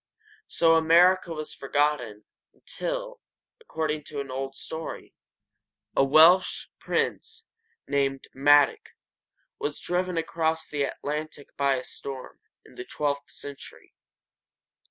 So 0.47 0.73
America 0.77 1.31
was 1.31 1.53
forgotten 1.53 2.25
until, 2.55 3.21
according 3.61 4.03
to 4.05 4.19
an 4.19 4.31
old 4.31 4.55
story, 4.55 5.13
a 5.95 6.03
Welsh 6.03 6.65
prince 6.79 7.45
named 7.87 8.27
Mad´oc 8.35 8.93
was 9.59 9.79
driven 9.79 10.17
across 10.17 10.67
the 10.67 10.81
Atlantic 10.81 11.55
by 11.55 11.75
a 11.75 11.83
storm, 11.83 12.39
in 12.65 12.73
the 12.73 12.85
twelfth 12.85 13.29
century. 13.29 13.93